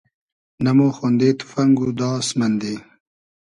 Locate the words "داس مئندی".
1.99-2.75